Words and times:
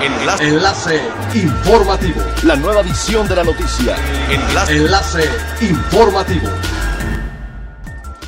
Enlace. 0.00 0.48
Enlace 0.48 1.00
informativo. 1.34 2.20
La 2.44 2.54
nueva 2.54 2.82
edición 2.82 3.26
de 3.26 3.34
la 3.34 3.42
noticia. 3.42 3.96
Enlace. 4.30 4.76
Enlace 4.76 5.24
informativo. 5.60 6.48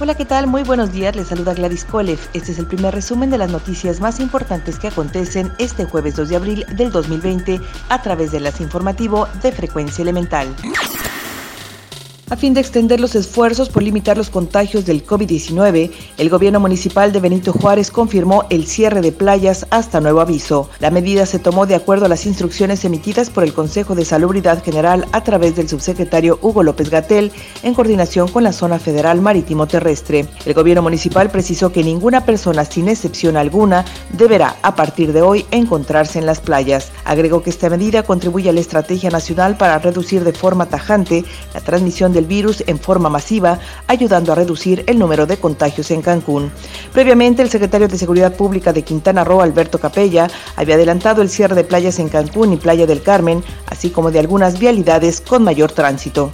Hola, 0.01 0.17
¿qué 0.17 0.25
tal? 0.25 0.49
Muy 0.49 0.65
buenos 0.65 0.91
días. 0.91 1.15
Les 1.15 1.29
saluda 1.29 1.55
Gladys 1.55 1.85
Kolev. 1.85 2.19
Este 2.33 2.51
es 2.51 2.59
el 2.59 2.67
primer 2.67 2.93
resumen 2.93 3.31
de 3.31 3.39
las 3.39 3.51
noticias 3.51 4.01
más 4.01 4.19
importantes 4.19 4.81
que 4.81 4.89
acontecen 4.89 5.53
este 5.59 5.85
jueves 5.85 6.17
2 6.17 6.29
de 6.31 6.37
abril 6.37 6.67
del 6.73 6.91
2020 6.91 7.61
a 7.89 8.03
través 8.03 8.33
de 8.33 8.41
las 8.41 8.61
informativo 8.61 9.29
de 9.41 9.53
Frecuencia 9.53 10.03
Elemental. 10.03 10.49
A 12.31 12.37
fin 12.37 12.55
de 12.55 12.61
extender 12.61 13.01
los 13.01 13.17
esfuerzos 13.17 13.71
por 13.71 13.83
limitar 13.83 14.17
los 14.17 14.31
contagios 14.31 14.87
del 14.87 15.05
COVID-19, 15.05 15.91
el 16.17 16.31
gobierno 16.31 16.61
municipal 16.61 17.11
de 17.11 17.19
Benito 17.19 17.53
Juárez 17.53 17.91
confirmó 17.91 18.45
el 18.51 18.69
cierre 18.69 19.01
de 19.01 19.11
playas 19.11 19.67
hasta 19.71 20.01
nuevo 20.01 20.21
aviso. 20.21 20.71
La 20.79 20.93
medida 20.93 21.27
se 21.27 21.41
tomó 21.41 21.67
de 21.67 21.75
acuerdo 21.75 22.07
a 22.07 22.09
las 22.09 22.27
instrucciones 22.27 22.85
emitidas 22.85 23.31
por 23.31 23.43
el 23.43 23.53
Consejo 23.53 23.97
de 23.97 24.05
Salubridad 24.05 24.63
General 24.63 25.09
a 25.11 25.25
través 25.25 25.57
del 25.57 25.69
subsecretario 25.69 26.39
Hugo 26.41 26.63
López 26.63 26.89
Gatel 26.89 27.33
en 27.65 27.75
coordinación 27.75 28.29
con 28.29 28.45
la 28.45 28.53
Zona 28.53 28.79
Federal 28.79 29.21
Marítimo 29.21 29.67
Terrestre. 29.67 30.29
El 30.47 30.55
gobierno 30.55 30.83
municipal 30.83 31.33
precisó 31.33 31.73
que 31.73 31.83
ninguna 31.83 32.25
persona, 32.25 32.65
sin 32.65 32.89
excepción 32.89 33.37
alguna, 33.37 33.85
deberá 34.13 34.55
a 34.63 34.77
partir 34.77 35.13
de 35.13 35.23
hoy 35.23 35.47
encontrarse 35.51 36.21
en 36.21 36.27
las 36.27 36.39
playas. 36.39 36.93
Agregó 37.05 37.43
que 37.43 37.51
esta 37.51 37.69
medida 37.69 38.05
contribuye 38.05 38.51
a 38.51 38.53
la 38.53 38.61
estrategia 38.61 39.11
nacional 39.11 39.57
para 39.57 39.81
reducir 39.81 40.23
de 40.23 40.33
forma 40.33 40.67
tajante 40.67 41.25
la 41.55 41.61
transmisión 41.61 42.13
de 42.13 42.20
virus 42.27 42.63
en 42.67 42.79
forma 42.79 43.09
masiva, 43.09 43.59
ayudando 43.87 44.33
a 44.33 44.35
reducir 44.35 44.85
el 44.87 44.99
número 44.99 45.27
de 45.27 45.39
contagios 45.39 45.91
en 45.91 46.03
Cancún. 46.03 46.51
Previamente, 46.93 47.43
el 47.43 47.51
secretario 47.51 47.89
de 47.89 47.99
Seguridad 47.99 48.35
Pública 48.35 48.73
de 48.73 48.83
Quintana 48.83 49.25
Roo, 49.25 49.41
Alberto 49.41 49.79
Capella, 49.79 50.29
había 50.57 50.77
adelantado 50.77 51.23
el 51.23 51.31
cierre 51.31 51.55
de 51.55 51.65
playas 51.65 51.99
en 51.99 52.09
Cancún 52.09 52.53
y 52.53 52.57
Playa 52.57 52.87
del 52.87 53.03
Carmen, 53.03 53.43
así 53.67 53.91
como 53.91 54.11
de 54.11 54.19
algunas 54.19 54.59
vialidades 54.59 55.21
con 55.21 55.45
mayor 55.45 55.73
tránsito. 55.73 56.31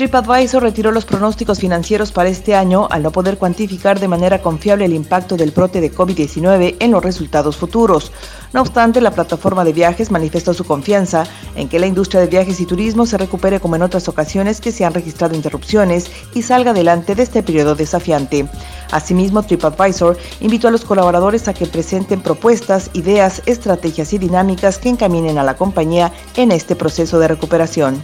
TripAdvisor 0.00 0.62
retiró 0.62 0.92
los 0.92 1.04
pronósticos 1.04 1.58
financieros 1.58 2.10
para 2.10 2.30
este 2.30 2.54
año 2.54 2.88
al 2.90 3.02
no 3.02 3.12
poder 3.12 3.36
cuantificar 3.36 4.00
de 4.00 4.08
manera 4.08 4.40
confiable 4.40 4.86
el 4.86 4.94
impacto 4.94 5.36
del 5.36 5.50
brote 5.50 5.82
de 5.82 5.92
COVID-19 5.92 6.76
en 6.80 6.90
los 6.90 7.04
resultados 7.04 7.58
futuros. 7.58 8.10
No 8.54 8.62
obstante, 8.62 9.02
la 9.02 9.10
plataforma 9.10 9.62
de 9.62 9.74
viajes 9.74 10.10
manifestó 10.10 10.54
su 10.54 10.64
confianza 10.64 11.24
en 11.54 11.68
que 11.68 11.78
la 11.78 11.86
industria 11.86 12.22
de 12.22 12.28
viajes 12.28 12.60
y 12.60 12.64
turismo 12.64 13.04
se 13.04 13.18
recupere 13.18 13.60
como 13.60 13.76
en 13.76 13.82
otras 13.82 14.08
ocasiones 14.08 14.62
que 14.62 14.72
se 14.72 14.86
han 14.86 14.94
registrado 14.94 15.34
interrupciones 15.34 16.10
y 16.32 16.40
salga 16.40 16.70
adelante 16.70 17.14
de 17.14 17.22
este 17.22 17.42
periodo 17.42 17.74
desafiante. 17.74 18.48
Asimismo, 18.92 19.42
TripAdvisor 19.42 20.16
invitó 20.40 20.68
a 20.68 20.70
los 20.70 20.86
colaboradores 20.86 21.46
a 21.46 21.52
que 21.52 21.66
presenten 21.66 22.22
propuestas, 22.22 22.88
ideas, 22.94 23.42
estrategias 23.44 24.14
y 24.14 24.18
dinámicas 24.18 24.78
que 24.78 24.88
encaminen 24.88 25.36
a 25.36 25.44
la 25.44 25.58
compañía 25.58 26.10
en 26.36 26.52
este 26.52 26.74
proceso 26.74 27.18
de 27.18 27.28
recuperación. 27.28 28.02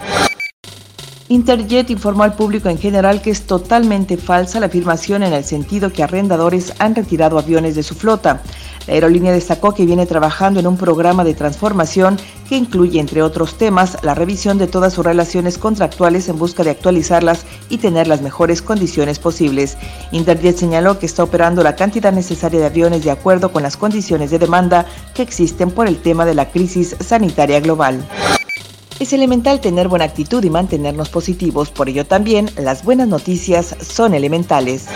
Interjet 1.28 1.91
informó 1.91 2.22
al 2.22 2.34
público 2.34 2.69
en 2.69 2.78
general 2.78 3.20
que 3.20 3.30
es 3.30 3.46
totalmente 3.46 4.16
falsa 4.16 4.60
la 4.60 4.66
afirmación 4.66 5.24
en 5.24 5.33
el 5.33 5.42
sentido 5.42 5.92
que 5.92 6.05
arrendadores 6.05 6.72
han 6.78 6.94
retirado 6.94 7.36
aviones 7.36 7.74
de 7.74 7.83
su 7.83 7.96
flota. 7.96 8.42
La 8.86 8.94
aerolínea 8.94 9.33
destacó 9.33 9.74
que 9.74 9.84
viene 9.84 10.06
trabajando 10.06 10.60
en 10.60 10.68
un 10.68 10.77
programa 10.77 11.24
de 11.24 11.34
transformación 11.34 12.16
que 12.48 12.56
incluye, 12.56 13.00
entre 13.00 13.22
otros 13.22 13.58
temas, 13.58 13.98
la 14.05 14.14
revisión 14.14 14.56
de 14.56 14.68
todas 14.68 14.92
sus 14.92 15.05
relaciones 15.05 15.58
contractuales 15.58 16.28
en 16.28 16.38
busca 16.38 16.62
de 16.62 16.70
actualizarlas 16.70 17.44
y 17.68 17.78
tener 17.78 18.06
las 18.06 18.22
mejores 18.22 18.62
condiciones 18.62 19.18
posibles. 19.18 19.77
Interjet 20.12 20.56
señaló 20.56 21.00
que 21.00 21.06
está 21.06 21.24
operando 21.24 21.64
la 21.64 21.74
cantidad 21.74 22.12
necesaria 22.12 22.61
de 22.61 22.66
aviones 22.66 23.02
de 23.02 23.11
acuerdo 23.11 23.50
con 23.50 23.64
las 23.64 23.77
condiciones 23.77 24.30
de 24.30 24.38
demanda 24.38 24.86
que 25.12 25.22
existen 25.22 25.72
por 25.72 25.88
el 25.88 25.96
tema 25.96 26.24
de 26.24 26.34
la 26.34 26.48
crisis 26.50 26.94
sanitaria 27.00 27.58
global. 27.58 28.06
Es 28.98 29.12
elemental 29.12 29.61
tener 29.61 29.89
buena 29.89 30.06
actitud 30.06 30.42
y 30.42 30.48
mantenernos 30.48 31.11
positivos, 31.11 31.70
por 31.70 31.91
ello 31.91 32.06
también 32.06 32.51
las 32.57 32.83
buenas 32.83 33.07
noticias 33.07 33.77
son 33.83 34.14
elementales. 34.14 34.86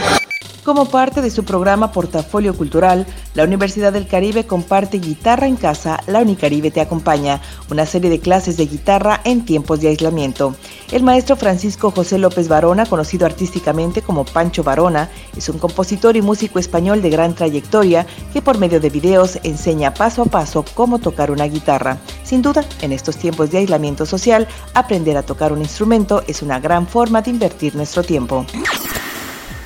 Como 0.64 0.86
parte 0.86 1.20
de 1.20 1.30
su 1.30 1.44
programa 1.44 1.90
Portafolio 1.90 2.54
Cultural, 2.54 3.06
la 3.34 3.44
Universidad 3.44 3.92
del 3.92 4.06
Caribe 4.06 4.44
comparte 4.44 4.98
Guitarra 4.98 5.46
en 5.46 5.56
Casa, 5.56 6.00
la 6.06 6.20
Unicaribe 6.20 6.70
te 6.70 6.80
acompaña, 6.80 7.40
una 7.70 7.86
serie 7.86 8.10
de 8.10 8.20
clases 8.20 8.56
de 8.56 8.66
guitarra 8.66 9.20
en 9.24 9.44
tiempos 9.44 9.80
de 9.80 9.88
aislamiento. 9.88 10.54
El 10.92 11.02
maestro 11.02 11.36
Francisco 11.36 11.90
José 11.90 12.18
López 12.18 12.48
Varona, 12.48 12.86
conocido 12.86 13.26
artísticamente 13.26 14.02
como 14.02 14.24
Pancho 14.24 14.62
Varona, 14.62 15.08
es 15.40 15.48
un 15.48 15.58
compositor 15.58 16.16
y 16.16 16.22
músico 16.22 16.58
español 16.58 17.00
de 17.00 17.08
gran 17.08 17.34
trayectoria 17.34 18.06
que 18.32 18.42
por 18.42 18.58
medio 18.58 18.78
de 18.78 18.90
videos 18.90 19.38
enseña 19.42 19.94
paso 19.94 20.22
a 20.22 20.26
paso 20.26 20.66
cómo 20.74 20.98
tocar 20.98 21.30
una 21.30 21.44
guitarra. 21.44 21.96
Sin 22.24 22.42
duda, 22.42 22.62
en 22.82 22.92
estos 22.92 23.16
tiempos 23.16 23.50
de 23.50 23.58
aislamiento 23.58 24.04
social, 24.04 24.46
aprender 24.74 25.16
a 25.16 25.22
tocar 25.22 25.52
un 25.52 25.62
instrumento 25.62 26.22
es 26.26 26.42
una 26.42 26.60
gran 26.60 26.86
forma 26.86 27.22
de 27.22 27.30
invertir 27.30 27.74
nuestro 27.74 28.02
tiempo. 28.02 28.44